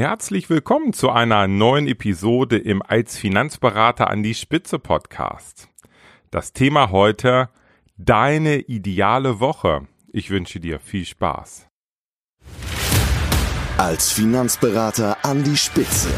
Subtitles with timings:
[0.00, 5.68] Herzlich willkommen zu einer neuen Episode im Als Finanzberater an die Spitze Podcast.
[6.30, 7.50] Das Thema heute
[7.98, 9.86] Deine ideale Woche.
[10.10, 11.66] Ich wünsche dir viel Spaß.
[13.76, 16.08] Als Finanzberater an die Spitze.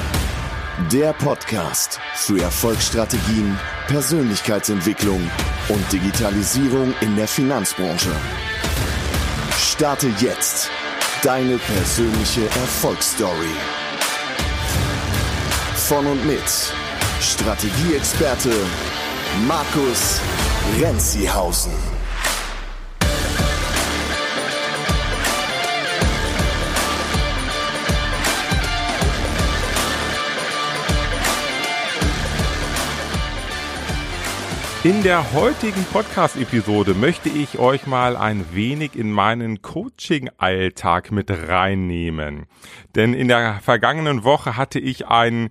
[0.93, 3.59] Der Podcast für Erfolgsstrategien,
[3.89, 5.29] Persönlichkeitsentwicklung
[5.69, 8.13] und Digitalisierung in der Finanzbranche.
[9.59, 10.71] Starte jetzt
[11.23, 13.55] Deine persönliche Erfolgsstory.
[15.77, 16.43] Von und mit
[17.21, 18.51] Strategieexperte
[19.47, 20.21] Markus
[20.81, 22.02] Renzihausen.
[34.85, 42.47] In der heutigen Podcast-Episode möchte ich euch mal ein wenig in meinen Coaching-Alltag mit reinnehmen.
[42.97, 45.51] Denn in der vergangenen Woche hatte ich ein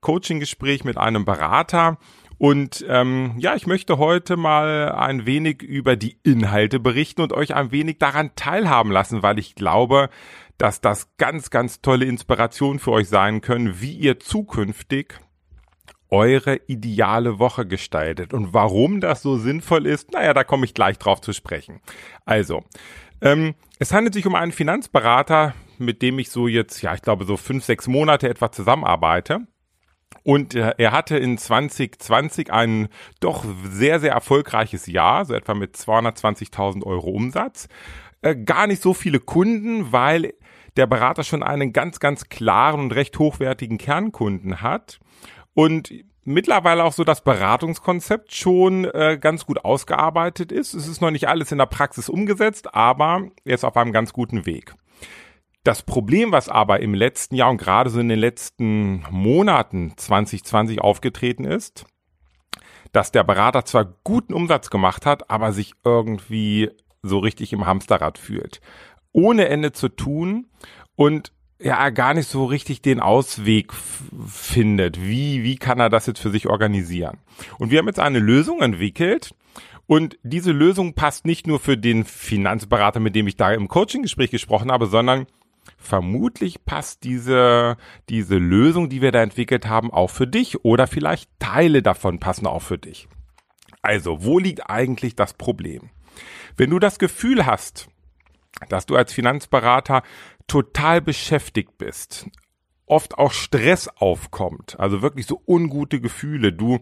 [0.00, 1.98] Coaching-Gespräch mit einem Berater
[2.38, 7.54] und ähm, ja, ich möchte heute mal ein wenig über die Inhalte berichten und euch
[7.54, 10.08] ein wenig daran teilhaben lassen, weil ich glaube,
[10.56, 15.20] dass das ganz, ganz tolle Inspiration für euch sein können, wie ihr zukünftig
[16.10, 18.34] eure ideale Woche gestaltet.
[18.34, 21.80] Und warum das so sinnvoll ist, naja, da komme ich gleich drauf zu sprechen.
[22.24, 22.64] Also,
[23.20, 27.24] ähm, es handelt sich um einen Finanzberater, mit dem ich so jetzt, ja, ich glaube,
[27.24, 29.40] so fünf, sechs Monate etwa zusammenarbeite.
[30.22, 32.88] Und er hatte in 2020 ein
[33.20, 37.68] doch sehr, sehr erfolgreiches Jahr, so etwa mit 220.000 Euro Umsatz.
[38.20, 40.34] Äh, gar nicht so viele Kunden, weil
[40.76, 45.00] der Berater schon einen ganz, ganz klaren und recht hochwertigen Kernkunden hat
[45.60, 45.92] und
[46.24, 50.72] mittlerweile auch so das Beratungskonzept schon äh, ganz gut ausgearbeitet ist.
[50.72, 54.14] Es ist noch nicht alles in der Praxis umgesetzt, aber er ist auf einem ganz
[54.14, 54.74] guten Weg.
[55.62, 60.80] Das Problem, was aber im letzten Jahr und gerade so in den letzten Monaten 2020
[60.80, 61.84] aufgetreten ist,
[62.92, 66.70] dass der Berater zwar guten Umsatz gemacht hat, aber sich irgendwie
[67.02, 68.62] so richtig im Hamsterrad fühlt.
[69.12, 70.48] Ohne Ende zu tun
[70.96, 71.32] und
[71.62, 73.72] ja gar nicht so richtig den Ausweg
[74.26, 75.00] findet.
[75.00, 77.18] Wie, wie kann er das jetzt für sich organisieren?
[77.58, 79.34] Und wir haben jetzt eine Lösung entwickelt.
[79.86, 84.30] Und diese Lösung passt nicht nur für den Finanzberater, mit dem ich da im Coaching-Gespräch
[84.30, 85.26] gesprochen habe, sondern
[85.78, 87.76] vermutlich passt diese,
[88.08, 92.46] diese Lösung, die wir da entwickelt haben, auch für dich oder vielleicht Teile davon passen
[92.46, 93.08] auch für dich.
[93.82, 95.90] Also, wo liegt eigentlich das Problem?
[96.56, 97.88] Wenn du das Gefühl hast,
[98.68, 100.02] dass du als Finanzberater
[100.50, 102.28] total beschäftigt bist,
[102.84, 106.80] oft auch Stress aufkommt, also wirklich so ungute Gefühle, du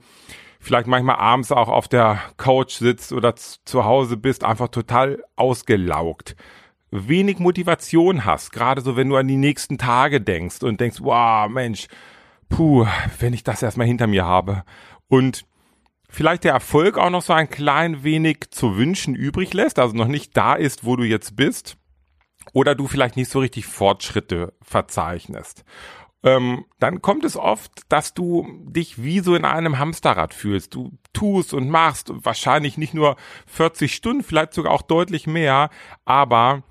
[0.58, 6.34] vielleicht manchmal abends auch auf der Couch sitzt oder zu Hause bist, einfach total ausgelaugt,
[6.90, 11.46] wenig Motivation hast, gerade so wenn du an die nächsten Tage denkst und denkst, wow,
[11.50, 11.88] Mensch,
[12.48, 12.86] puh,
[13.18, 14.64] wenn ich das erstmal hinter mir habe.
[15.08, 15.44] Und
[16.08, 20.08] vielleicht der Erfolg auch noch so ein klein wenig zu wünschen übrig lässt, also noch
[20.08, 21.76] nicht da ist, wo du jetzt bist,
[22.52, 25.64] oder du vielleicht nicht so richtig Fortschritte verzeichnest.
[26.24, 30.74] Ähm, dann kommt es oft, dass du dich wie so in einem Hamsterrad fühlst.
[30.74, 33.16] Du tust und machst wahrscheinlich nicht nur
[33.46, 35.70] 40 Stunden, vielleicht sogar auch deutlich mehr,
[36.04, 36.64] aber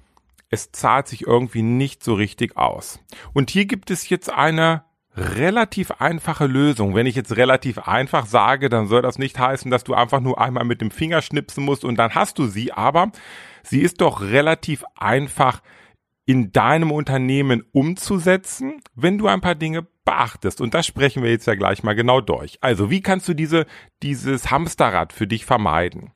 [0.49, 2.99] es zahlt sich irgendwie nicht so richtig aus.
[3.33, 4.83] Und hier gibt es jetzt eine
[5.17, 6.93] relativ einfache Lösung.
[6.93, 10.39] Wenn ich jetzt relativ einfach sage, dann soll das nicht heißen, dass du einfach nur
[10.39, 13.11] einmal mit dem Finger schnipsen musst und dann hast du sie, aber
[13.63, 15.61] sie ist doch relativ einfach
[16.25, 20.61] in deinem Unternehmen umzusetzen, wenn du ein paar Dinge beachtest.
[20.61, 22.57] Und das sprechen wir jetzt ja gleich mal genau durch.
[22.61, 23.65] Also, wie kannst du diese,
[24.03, 26.11] dieses Hamsterrad für dich vermeiden?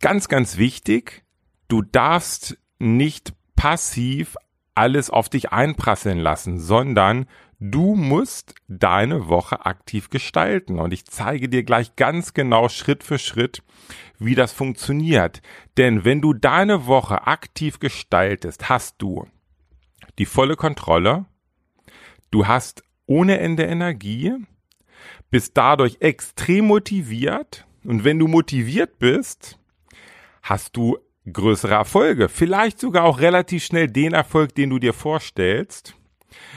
[0.00, 1.24] Ganz, ganz wichtig,
[1.68, 4.36] du darfst nicht passiv
[4.74, 7.26] alles auf dich einprasseln lassen, sondern
[7.60, 10.78] du musst deine Woche aktiv gestalten.
[10.78, 13.62] Und ich zeige dir gleich ganz genau Schritt für Schritt,
[14.18, 15.42] wie das funktioniert.
[15.76, 19.26] Denn wenn du deine Woche aktiv gestaltest, hast du
[20.18, 21.26] die volle Kontrolle,
[22.30, 24.32] du hast ohne Ende Energie,
[25.30, 29.58] bist dadurch extrem motiviert und wenn du motiviert bist,
[30.42, 30.98] hast du
[31.32, 35.94] größere Erfolge, vielleicht sogar auch relativ schnell den Erfolg, den du dir vorstellst.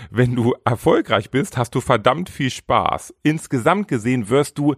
[0.09, 3.13] Wenn du erfolgreich bist, hast du verdammt viel Spaß.
[3.23, 4.75] Insgesamt gesehen wirst du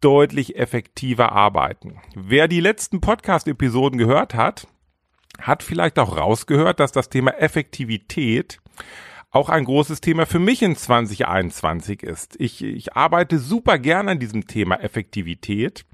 [0.00, 2.00] deutlich effektiver arbeiten.
[2.14, 4.66] Wer die letzten Podcast-Episoden gehört hat,
[5.40, 8.58] hat vielleicht auch rausgehört, dass das Thema Effektivität
[9.30, 12.38] auch ein großes Thema für mich in 2021 ist.
[12.38, 15.86] Ich, ich arbeite super gerne an diesem Thema Effektivität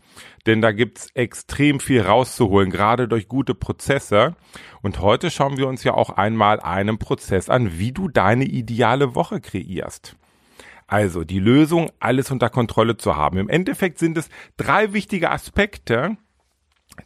[0.46, 4.36] denn da gibt's extrem viel rauszuholen, gerade durch gute Prozesse.
[4.82, 9.14] Und heute schauen wir uns ja auch einmal einen Prozess an, wie du deine ideale
[9.14, 10.16] Woche kreierst.
[10.86, 13.36] Also die Lösung, alles unter Kontrolle zu haben.
[13.36, 16.16] Im Endeffekt sind es drei wichtige Aspekte,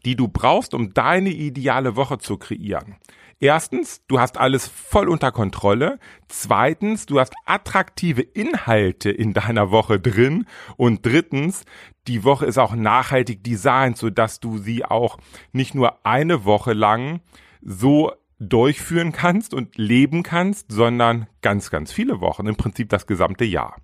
[0.05, 2.97] die du brauchst, um deine ideale Woche zu kreieren.
[3.42, 5.98] Erstens, du hast alles voll unter Kontrolle.
[6.28, 10.46] Zweitens, du hast attraktive Inhalte in deiner Woche drin.
[10.76, 11.64] Und drittens,
[12.06, 15.18] die Woche ist auch nachhaltig designt, sodass du sie auch
[15.50, 17.20] nicht nur eine Woche lang
[17.60, 23.44] so durchführen kannst und leben kannst, sondern ganz, ganz viele Wochen, im Prinzip das gesamte
[23.44, 23.74] Jahr.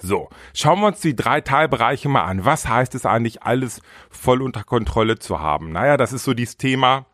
[0.00, 2.44] So, schauen wir uns die drei Teilbereiche mal an.
[2.44, 3.80] Was heißt es eigentlich, alles
[4.10, 5.72] voll unter Kontrolle zu haben?
[5.72, 7.06] Naja, das ist so dieses Thema,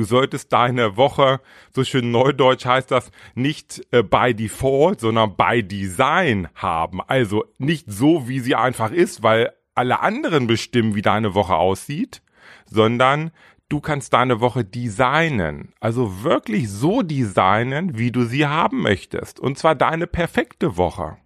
[0.00, 1.42] Du solltest deine Woche,
[1.74, 7.02] so schön neudeutsch heißt das, nicht äh, by default, sondern by design haben.
[7.06, 12.22] Also nicht so, wie sie einfach ist, weil alle anderen bestimmen, wie deine Woche aussieht,
[12.64, 13.30] sondern
[13.68, 15.74] du kannst deine Woche designen.
[15.80, 19.38] Also wirklich so designen, wie du sie haben möchtest.
[19.38, 21.18] Und zwar deine perfekte Woche.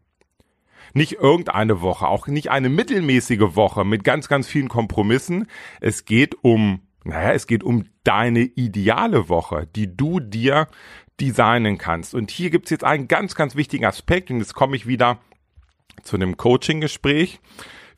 [0.95, 5.47] Nicht irgendeine Woche, auch nicht eine mittelmäßige Woche mit ganz, ganz vielen Kompromissen.
[5.81, 10.69] Es geht um naja, es geht um deine ideale Woche, die du dir
[11.21, 12.15] designen kannst.
[12.15, 15.21] Und hier gibt's jetzt einen ganz, ganz wichtigen Aspekt und jetzt komme ich wieder
[16.03, 17.41] zu einem Coaching-Gespräch.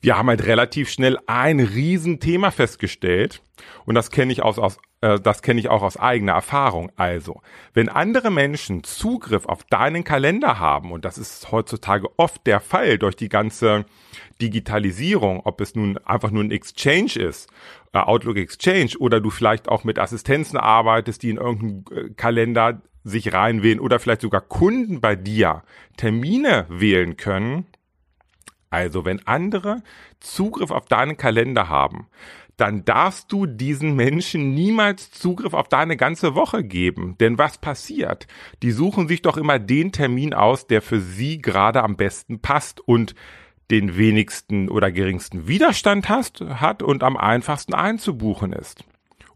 [0.01, 3.43] Wir haben halt relativ schnell ein Riesenthema festgestellt
[3.87, 6.91] und das kenne ich aus, aus äh, das kenne ich auch aus eigener Erfahrung.
[6.97, 7.41] Also,
[7.75, 12.99] wenn andere Menschen Zugriff auf deinen Kalender haben und das ist heutzutage oft der Fall
[12.99, 13.85] durch die ganze
[14.41, 17.51] Digitalisierung, ob es nun einfach nur ein Exchange ist,
[17.93, 22.83] äh, Outlook Exchange, oder du vielleicht auch mit Assistenzen arbeitest, die in irgendeinen äh, Kalender
[23.05, 25.63] sich reinwählen oder vielleicht sogar Kunden bei dir
[25.97, 27.67] Termine wählen können.
[28.69, 29.83] Also wenn andere
[30.19, 32.09] Zugriff auf deinen Kalender haben,
[32.57, 37.17] dann darfst du diesen Menschen niemals Zugriff auf deine ganze Woche geben.
[37.19, 38.27] Denn was passiert?
[38.63, 42.81] Die suchen sich doch immer den Termin aus, der für sie gerade am besten passt
[42.81, 43.15] und
[43.71, 48.85] den wenigsten oder geringsten Widerstand hast, hat und am einfachsten einzubuchen ist.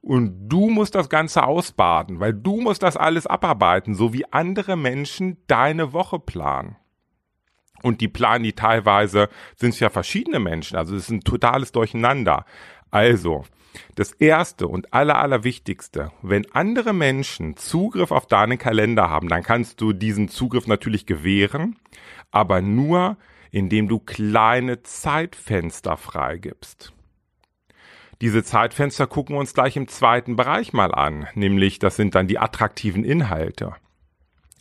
[0.00, 4.76] Und du musst das Ganze ausbaden, weil du musst das alles abarbeiten, so wie andere
[4.76, 6.76] Menschen deine Woche planen.
[7.82, 11.72] Und die planen die teilweise, sind es ja verschiedene Menschen, also es ist ein totales
[11.72, 12.44] Durcheinander.
[12.90, 13.44] Also,
[13.94, 19.80] das erste und aller, allerwichtigste, wenn andere Menschen Zugriff auf deinen Kalender haben, dann kannst
[19.80, 21.76] du diesen Zugriff natürlich gewähren,
[22.30, 23.16] aber nur,
[23.50, 26.92] indem du kleine Zeitfenster freigibst.
[28.20, 32.26] Diese Zeitfenster gucken wir uns gleich im zweiten Bereich mal an, nämlich das sind dann
[32.26, 33.74] die attraktiven Inhalte.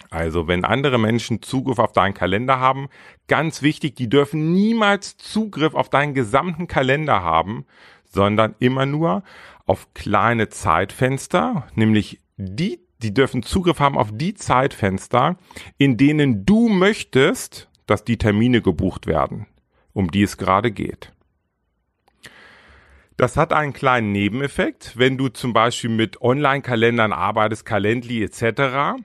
[0.09, 2.87] Also wenn andere Menschen Zugriff auf deinen Kalender haben,
[3.27, 7.65] ganz wichtig, die dürfen niemals Zugriff auf deinen gesamten Kalender haben,
[8.09, 9.23] sondern immer nur
[9.65, 15.37] auf kleine Zeitfenster, nämlich die, die dürfen Zugriff haben auf die Zeitfenster,
[15.77, 19.47] in denen du möchtest, dass die Termine gebucht werden,
[19.93, 21.13] um die es gerade geht.
[23.15, 29.03] Das hat einen kleinen Nebeneffekt, wenn du zum Beispiel mit Online-Kalendern arbeitest, Calendly etc.,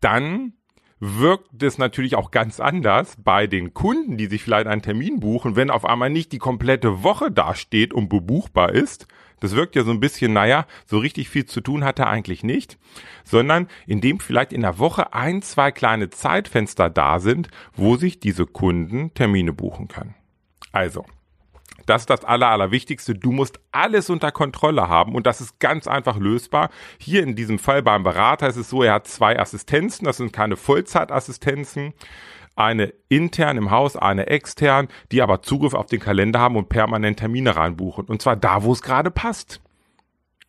[0.00, 0.52] dann
[0.98, 5.56] wirkt es natürlich auch ganz anders bei den Kunden, die sich vielleicht einen Termin buchen,
[5.56, 9.06] wenn auf einmal nicht die komplette Woche dasteht und bebuchbar ist,
[9.40, 12.42] das wirkt ja so ein bisschen, naja, so richtig viel zu tun hat er eigentlich
[12.42, 12.78] nicht,
[13.24, 18.46] sondern indem vielleicht in der Woche ein, zwei kleine Zeitfenster da sind, wo sich diese
[18.46, 20.14] Kunden Termine buchen können.
[20.72, 21.04] Also,
[21.86, 23.14] das ist das Aller, Allerwichtigste.
[23.14, 26.70] Du musst alles unter Kontrolle haben und das ist ganz einfach lösbar.
[26.98, 30.32] Hier in diesem Fall beim Berater ist es so, er hat zwei Assistenzen, das sind
[30.32, 31.94] keine Vollzeitassistenzen
[32.56, 37.18] eine intern im Haus, eine extern, die aber Zugriff auf den Kalender haben und permanent
[37.18, 38.06] Termine reinbuchen.
[38.06, 39.60] Und zwar da, wo es gerade passt.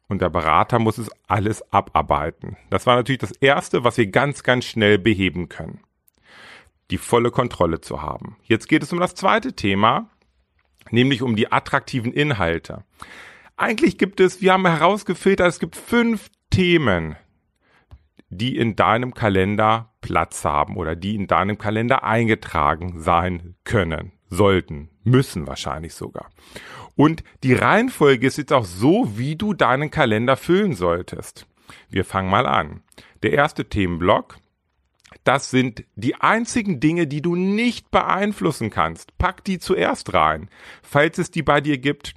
[0.08, 2.56] Und der Berater muss es alles abarbeiten.
[2.70, 5.82] Das war natürlich das Erste, was wir ganz, ganz schnell beheben können.
[6.91, 8.38] Die volle Kontrolle zu haben.
[8.44, 10.10] Jetzt geht es um das zweite Thema,
[10.91, 12.84] nämlich um die attraktiven Inhalte.
[13.56, 17.15] Eigentlich gibt es, wir haben herausgefiltert, es gibt fünf Themen,
[18.29, 24.89] die in deinem Kalender Platz haben oder die in deinem Kalender eingetragen sein können, sollten,
[25.03, 26.29] müssen wahrscheinlich sogar.
[26.96, 31.48] Und die Reihenfolge ist jetzt auch so, wie du deinen Kalender füllen solltest.
[31.89, 32.82] Wir fangen mal an.
[33.24, 34.38] Der erste Themenblock,
[35.24, 39.17] das sind die einzigen Dinge, die du nicht beeinflussen kannst.
[39.17, 40.50] Pack die zuerst rein.
[40.81, 42.13] Falls es die bei dir gibt,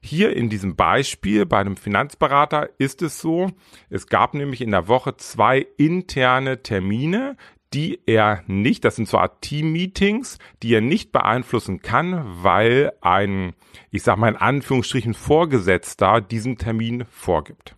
[0.00, 3.50] hier in diesem Beispiel bei einem Finanzberater ist es so,
[3.90, 7.36] es gab nämlich in der Woche zwei interne Termine,
[7.74, 13.54] die er nicht, das sind so Art Team-Meetings, die er nicht beeinflussen kann, weil ein,
[13.90, 17.74] ich sag mal in Anführungsstrichen, Vorgesetzter diesen Termin vorgibt.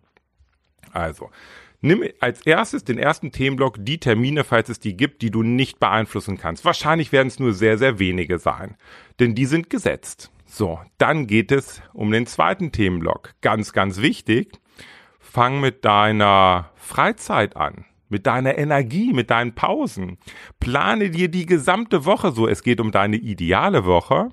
[0.93, 1.31] Also,
[1.81, 5.81] nimm als erstes den ersten Themenblock die Termine, falls es die gibt, die du nicht
[5.81, 6.65] beeinflussen kannst.
[6.65, 8.77] Wahrscheinlich werden es nur sehr, sehr wenige sein,
[9.21, 10.31] denn die sind gesetzt.
[10.47, 13.35] So, dann geht es um den zweiten Themenblock.
[13.43, 14.59] Ganz, ganz wichtig.
[15.21, 20.19] Fang mit deiner Freizeit an mit deiner Energie, mit deinen Pausen.
[20.61, 22.49] Plane dir die gesamte Woche so.
[22.49, 24.31] Es geht um deine ideale Woche.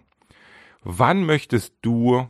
[0.84, 2.28] Wann möchtest du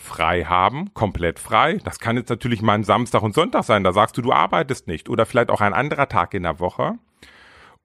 [0.00, 1.78] frei haben, komplett frei?
[1.84, 3.84] Das kann jetzt natürlich mal ein Samstag und Sonntag sein.
[3.84, 5.08] Da sagst du, du arbeitest nicht.
[5.08, 6.94] Oder vielleicht auch ein anderer Tag in der Woche.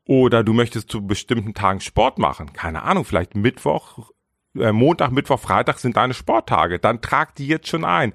[0.07, 2.53] Oder du möchtest zu bestimmten Tagen Sport machen.
[2.53, 4.11] Keine Ahnung, vielleicht Mittwoch,
[4.57, 6.79] äh, Montag, Mittwoch, Freitag sind deine Sporttage.
[6.79, 8.13] Dann trag die jetzt schon ein.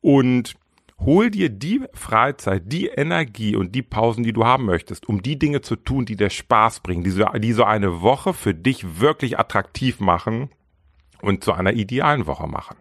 [0.00, 0.54] Und
[0.98, 5.38] hol dir die Freizeit, die Energie und die Pausen, die du haben möchtest, um die
[5.38, 9.00] Dinge zu tun, die dir Spaß bringen, die so, die so eine Woche für dich
[9.00, 10.50] wirklich attraktiv machen
[11.20, 12.76] und zu einer idealen Woche machen.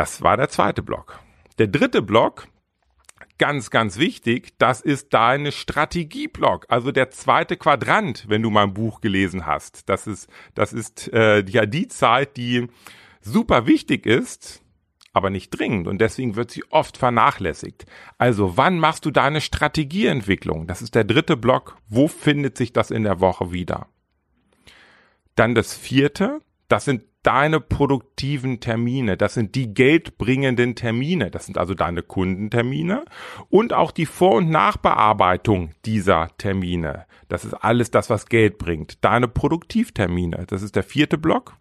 [0.00, 1.20] Das war der zweite Block.
[1.58, 2.48] Der dritte Block,
[3.36, 9.02] ganz, ganz wichtig, das ist deine Strategieblock, also der zweite Quadrant, wenn du mein Buch
[9.02, 9.90] gelesen hast.
[9.90, 12.68] Das ist, das ist äh, ja die Zeit, die
[13.20, 14.62] super wichtig ist,
[15.12, 17.84] aber nicht dringend und deswegen wird sie oft vernachlässigt.
[18.16, 20.66] Also wann machst du deine Strategieentwicklung?
[20.66, 21.76] Das ist der dritte Block.
[21.90, 23.88] Wo findet sich das in der Woche wieder?
[25.34, 31.58] Dann das vierte, das sind deine produktiven Termine, das sind die geldbringenden Termine, das sind
[31.58, 33.04] also deine Kundentermine
[33.48, 37.06] und auch die Vor- und Nachbearbeitung dieser Termine.
[37.28, 39.04] Das ist alles das, was Geld bringt.
[39.04, 41.56] Deine Produktivtermine, das ist der vierte Block.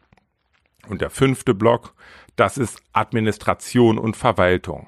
[0.88, 1.94] Und der fünfte Block,
[2.36, 4.88] das ist Administration und Verwaltung.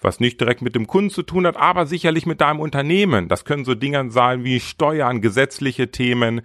[0.00, 3.28] Was nicht direkt mit dem Kunden zu tun hat, aber sicherlich mit deinem Unternehmen.
[3.28, 6.42] Das können so Dinge sein wie Steuern, gesetzliche Themen,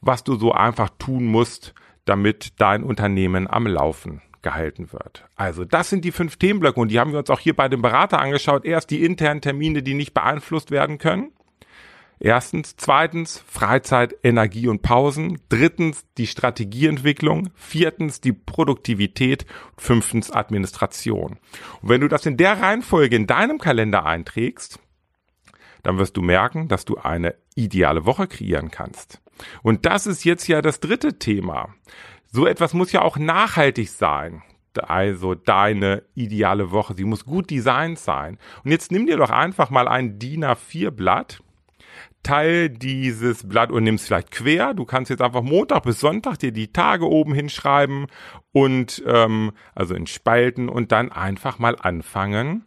[0.00, 5.24] was du so einfach tun musst, damit dein Unternehmen am Laufen gehalten wird.
[5.36, 7.82] Also das sind die fünf Themenblöcke und die haben wir uns auch hier bei dem
[7.82, 8.64] Berater angeschaut.
[8.64, 11.32] Erst die internen Termine, die nicht beeinflusst werden können.
[12.20, 12.76] Erstens.
[12.76, 15.40] Zweitens, Freizeit, Energie und Pausen.
[15.48, 17.50] Drittens, die Strategieentwicklung.
[17.54, 19.46] Viertens, die Produktivität.
[19.76, 21.38] Fünftens, Administration.
[21.82, 24.78] Und wenn du das in der Reihenfolge in deinem Kalender einträgst,
[25.82, 29.20] dann wirst du merken, dass du eine ideale Woche kreieren kannst.
[29.62, 31.74] Und das ist jetzt ja das dritte Thema.
[32.26, 34.42] So etwas muss ja auch nachhaltig sein.
[34.76, 38.38] Also deine ideale Woche, sie muss gut designt sein.
[38.64, 41.40] Und jetzt nimm dir doch einfach mal ein DIN A4 Blatt
[42.24, 44.74] Teil dieses Blatt und nimmst vielleicht quer.
[44.74, 48.06] Du kannst jetzt einfach Montag bis Sonntag dir die Tage oben hinschreiben
[48.50, 52.64] und ähm, also in Spalten und dann einfach mal anfangen,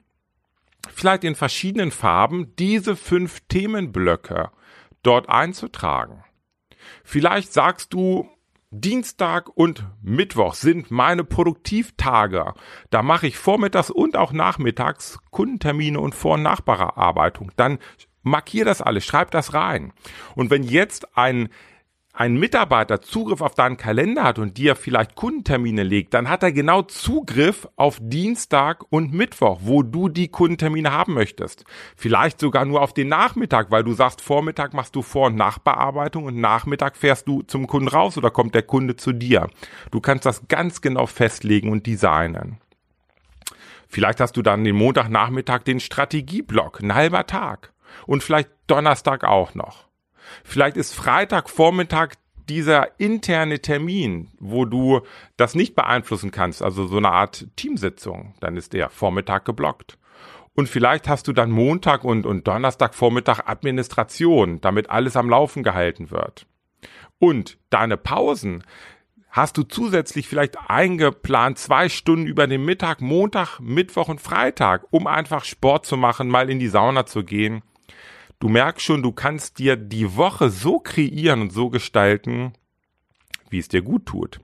[0.94, 4.52] vielleicht in verschiedenen Farben diese fünf Themenblöcke
[5.04, 6.24] dort einzutragen.
[7.10, 8.30] Vielleicht sagst du,
[8.70, 12.54] Dienstag und Mittwoch sind meine Produktivtage.
[12.90, 17.54] Da mache ich vormittags und auch nachmittags Kundentermine und Vor- und Nachbearbeitung.
[17.56, 17.80] Dann
[18.24, 19.94] Markier das alles, schreib das rein.
[20.36, 21.48] Und wenn jetzt ein
[22.18, 26.52] ein Mitarbeiter Zugriff auf deinen Kalender hat und dir vielleicht Kundentermine legt, dann hat er
[26.52, 31.64] genau Zugriff auf Dienstag und Mittwoch, wo du die Kundentermine haben möchtest.
[31.96, 36.24] Vielleicht sogar nur auf den Nachmittag, weil du sagst, Vormittag machst du Vor- und Nachbearbeitung
[36.26, 39.48] und Nachmittag fährst du zum Kunden raus oder kommt der Kunde zu dir.
[39.92, 42.58] Du kannst das ganz genau festlegen und designen.
[43.88, 47.74] Vielleicht hast du dann den Montagnachmittag den Strategieblock, ein halber Tag
[48.08, 49.87] und vielleicht Donnerstag auch noch.
[50.44, 52.16] Vielleicht ist Freitagvormittag
[52.50, 55.02] dieser interne Termin, wo du
[55.36, 59.98] das nicht beeinflussen kannst, also so eine Art Teamsitzung, dann ist der Vormittag geblockt.
[60.56, 66.10] Und vielleicht hast du dann Montag und, und Donnerstagvormittag Administration, damit alles am Laufen gehalten
[66.10, 66.48] wird.
[67.20, 68.64] Und deine Pausen,
[69.30, 75.06] hast du zusätzlich vielleicht eingeplant zwei Stunden über den Mittag, Montag, Mittwoch und Freitag, um
[75.06, 77.62] einfach Sport zu machen, mal in die Sauna zu gehen
[78.40, 82.54] du merkst schon, du kannst dir die Woche so kreieren und so gestalten,
[83.50, 84.40] wie es dir gut tut.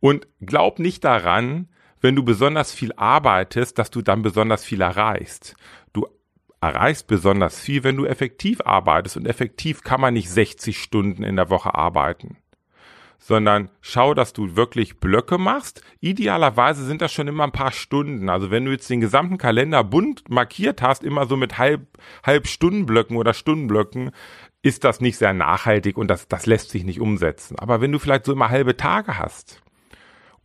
[0.00, 1.68] Und glaub nicht daran,
[2.00, 5.54] wenn du besonders viel arbeitest, dass du dann besonders viel erreichst.
[5.92, 6.06] Du
[6.60, 9.18] erreichst besonders viel, wenn du effektiv arbeitest.
[9.18, 12.38] Und effektiv kann man nicht 60 Stunden in der Woche arbeiten
[13.20, 15.82] sondern schau, dass du wirklich Blöcke machst.
[16.00, 18.28] Idealerweise sind das schon immer ein paar Stunden.
[18.28, 21.86] Also wenn du jetzt den gesamten Kalender bunt markiert hast, immer so mit halb,
[22.24, 24.10] halb Stundenblöcken oder Stundenblöcken,
[24.62, 27.58] ist das nicht sehr nachhaltig und das, das lässt sich nicht umsetzen.
[27.58, 29.62] Aber wenn du vielleicht so immer halbe Tage hast,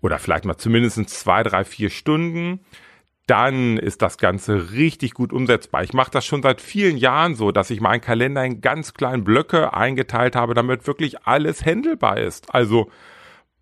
[0.02, 2.60] oder vielleicht mal zumindest zwei, drei, vier Stunden,
[3.28, 5.84] dann ist das Ganze richtig gut umsetzbar.
[5.84, 9.24] Ich mache das schon seit vielen Jahren so, dass ich meinen Kalender in ganz kleinen
[9.24, 12.54] Blöcke eingeteilt habe, damit wirklich alles händelbar ist.
[12.54, 12.92] Also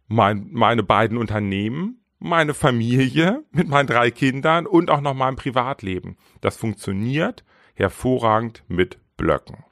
[0.08, 6.18] mein, meine beiden Unternehmen, meine Familie mit meinen drei Kindern und auch noch mein Privatleben.
[6.42, 7.44] Das funktioniert
[7.74, 9.64] hervorragend mit Blöcken.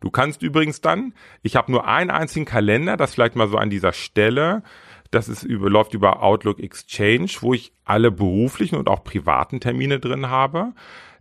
[0.00, 3.68] Du kannst übrigens dann, ich habe nur einen einzigen Kalender, das vielleicht mal so an
[3.68, 4.62] dieser Stelle,
[5.10, 9.98] das ist über, läuft über Outlook Exchange, wo ich alle beruflichen und auch privaten Termine
[9.98, 10.72] drin habe.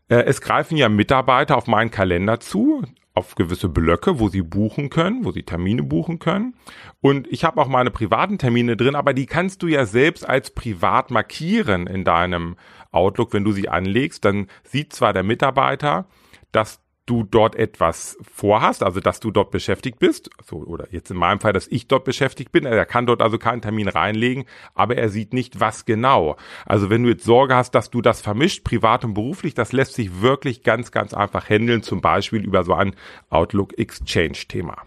[0.09, 2.83] Äh, es greifen ja Mitarbeiter auf meinen Kalender zu,
[3.15, 6.55] auf gewisse Blöcke, wo sie buchen können, wo sie Termine buchen können.
[7.01, 10.51] Und ich habe auch meine privaten Termine drin, aber die kannst du ja selbst als
[10.51, 12.55] privat markieren in deinem
[12.91, 14.23] Outlook, wenn du sie anlegst.
[14.23, 16.05] Dann sieht zwar der Mitarbeiter,
[16.51, 21.17] dass du dort etwas vorhast, also dass du dort beschäftigt bist, so oder jetzt in
[21.17, 24.95] meinem Fall, dass ich dort beschäftigt bin, er kann dort also keinen Termin reinlegen, aber
[24.95, 26.37] er sieht nicht, was genau.
[26.65, 29.93] Also wenn du jetzt Sorge hast, dass du das vermischt, privat und beruflich, das lässt
[29.93, 32.95] sich wirklich ganz, ganz einfach handeln, zum Beispiel über so ein
[33.29, 34.77] Outlook Exchange Thema.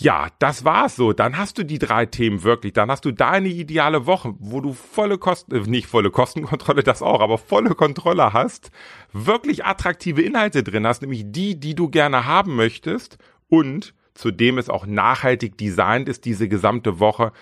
[0.00, 1.12] Ja, das war's so.
[1.12, 2.72] Dann hast du die drei Themen wirklich.
[2.72, 7.02] Dann hast du deine ideale Woche, wo du volle Kosten, äh, nicht volle Kostenkontrolle, das
[7.02, 8.70] auch, aber volle Kontrolle hast,
[9.12, 14.70] wirklich attraktive Inhalte drin hast, nämlich die, die du gerne haben möchtest und zudem es
[14.70, 17.32] auch nachhaltig designt ist, diese gesamte Woche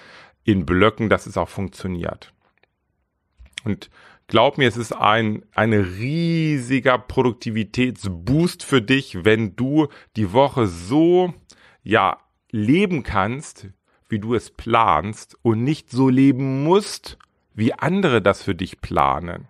[0.45, 2.33] in Blöcken, dass es auch funktioniert.
[3.65, 3.91] Und
[4.29, 11.35] glaub mir, es ist ein, ein riesiger Produktivitätsboost für dich, wenn du die Woche so,
[11.83, 12.19] ja,
[12.51, 13.69] leben kannst,
[14.09, 17.19] wie du es planst und nicht so leben musst,
[17.55, 19.49] wie andere das für dich planen.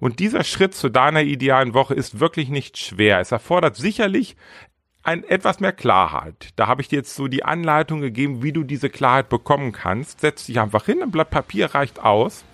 [0.00, 3.20] Und dieser Schritt zu deiner idealen Woche ist wirklich nicht schwer.
[3.20, 4.36] Es erfordert sicherlich
[5.02, 6.48] ein etwas mehr Klarheit.
[6.56, 10.20] Da habe ich dir jetzt so die Anleitung gegeben, wie du diese Klarheit bekommen kannst.
[10.20, 12.44] Setz dich einfach hin, ein Blatt Papier reicht aus.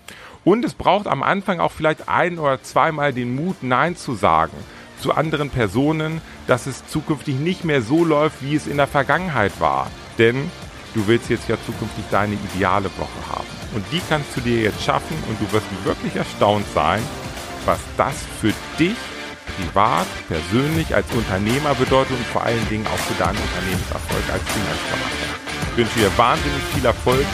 [0.43, 4.55] Und es braucht am Anfang auch vielleicht ein oder zweimal den Mut, Nein zu sagen
[5.01, 9.59] zu anderen Personen, dass es zukünftig nicht mehr so läuft, wie es in der Vergangenheit
[9.59, 9.89] war.
[10.17, 10.49] Denn
[10.93, 13.47] du willst jetzt ja zukünftig deine ideale Woche haben.
[13.73, 17.01] Und die kannst du dir jetzt schaffen und du wirst wirklich erstaunt sein,
[17.65, 18.97] was das für dich
[19.57, 25.41] privat, persönlich, als Unternehmer bedeutet und vor allen Dingen auch für deinen Unternehmenserfolg als Finanzberater.
[25.71, 27.25] Ich wünsche dir wahnsinnig viel Erfolg.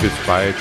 [0.00, 0.54] Bis bald.